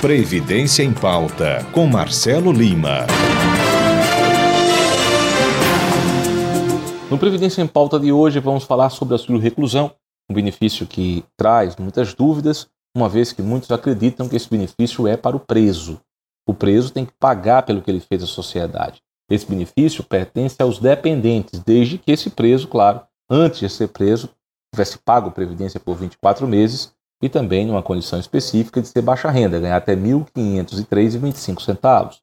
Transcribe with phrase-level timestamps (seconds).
[0.00, 3.06] Previdência em Pauta, com Marcelo Lima.
[7.10, 9.92] No Previdência em Pauta de hoje, vamos falar sobre a reclusão,
[10.30, 12.66] um benefício que traz muitas dúvidas,
[12.96, 16.00] uma vez que muitos acreditam que esse benefício é para o preso.
[16.48, 19.02] O preso tem que pagar pelo que ele fez à sociedade.
[19.30, 24.30] Esse benefício pertence aos dependentes, desde que esse preso, claro, antes de ser preso,
[24.74, 26.90] tivesse pago previdência por 24 meses
[27.22, 32.18] e também numa condição específica de ser baixa renda, ganhar até R$ 1.503,25,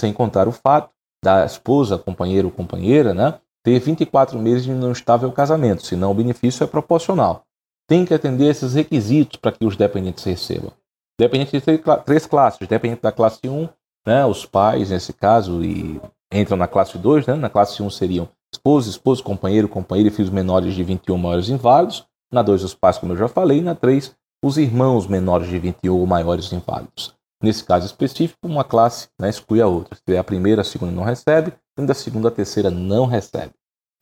[0.00, 0.90] sem contar o fato
[1.24, 6.14] da esposa, companheiro ou companheira, né, ter 24 meses de não estável casamento, senão o
[6.14, 7.42] benefício é proporcional.
[7.88, 10.72] Tem que atender esses requisitos para que os dependentes recebam.
[11.18, 13.68] Dependente de três classes, dependente da classe 1,
[14.06, 16.00] né, os pais, nesse caso, e
[16.32, 20.30] entram na classe 2, né, na classe 1 seriam esposa, esposo, companheiro, companheira e filhos
[20.30, 22.06] menores de 21 maiores inválidos.
[22.32, 23.60] Na 2, os pais, como eu já falei.
[23.60, 24.14] Na 3,
[24.44, 27.14] os irmãos menores de 21 ou maiores inválidos.
[27.42, 29.96] Nesse caso específico, uma classe né, exclui a outra.
[29.96, 33.52] Se é a primeira, a segunda não recebe, e da segunda, a terceira não recebe.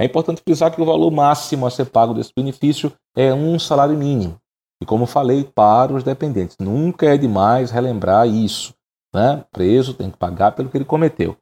[0.00, 3.97] É importante frisar que o valor máximo a ser pago desse benefício é um salário
[3.97, 4.39] mínimo.
[4.83, 8.75] E como falei, para os dependentes, nunca é demais relembrar isso.
[9.14, 9.44] Né?
[9.53, 11.37] Preso tem que pagar pelo que ele cometeu.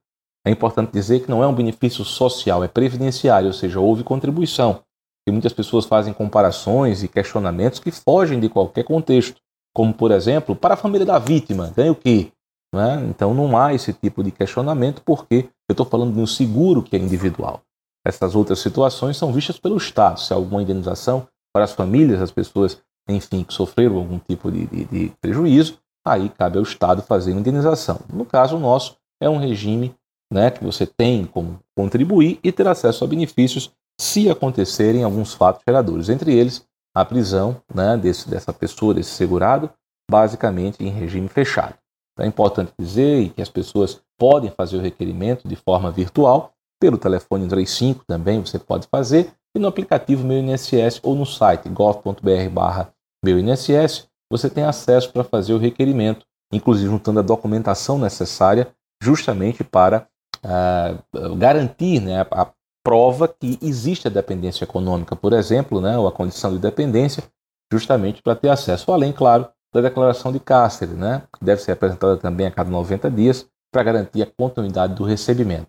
[0.46, 4.82] É importante dizer que não é um benefício social, é previdenciário, ou seja, houve contribuição.
[5.26, 9.40] E muitas pessoas fazem comparações e questionamentos que fogem de qualquer contexto,
[9.74, 12.32] como por exemplo, para a família da vítima, ganha o quê?
[12.74, 13.06] Né?
[13.08, 16.96] Então não há esse tipo de questionamento porque eu estou falando de um seguro que
[16.96, 17.62] é individual.
[18.04, 20.18] Essas outras situações são vistas pelo Estado.
[20.18, 24.66] Se há alguma indenização para as famílias, as pessoas, enfim, que sofreram algum tipo de,
[24.66, 28.00] de, de prejuízo, aí cabe ao Estado fazer uma indenização.
[28.12, 29.94] No caso nosso, é um regime
[30.32, 33.70] né, que você tem como contribuir e ter acesso a benefícios
[34.02, 39.70] se acontecerem alguns fatos geradores, entre eles a prisão né, desse, dessa pessoa, desse segurado,
[40.10, 41.74] basicamente em regime fechado.
[42.12, 46.98] Então, é importante dizer que as pessoas podem fazer o requerimento de forma virtual, pelo
[46.98, 52.50] telefone 35 também você pode fazer, e no aplicativo Meu INSS ou no site gov.br
[52.52, 52.92] barra
[53.24, 59.62] Meu INSS, você tem acesso para fazer o requerimento, inclusive juntando a documentação necessária justamente
[59.62, 60.08] para
[60.44, 62.50] uh, garantir né, a,
[62.84, 67.22] prova que existe a dependência econômica, por exemplo, né, ou a condição de dependência,
[67.72, 72.16] justamente para ter acesso, além, claro, da declaração de cárcere, né, que deve ser apresentada
[72.16, 75.68] também a cada 90 dias para garantir a continuidade do recebimento.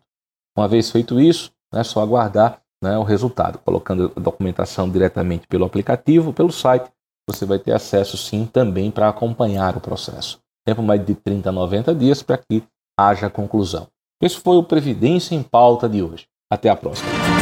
[0.58, 5.48] Uma vez feito isso, é né, só aguardar né, o resultado, colocando a documentação diretamente
[5.48, 6.92] pelo aplicativo, pelo site,
[7.28, 10.40] você vai ter acesso sim também para acompanhar o processo.
[10.66, 12.64] Tempo mais de 30 a 90 dias para que
[13.00, 13.88] haja conclusão.
[14.22, 16.28] Esse foi o Previdência em Pauta de hoje.
[16.54, 17.33] Até a próxima.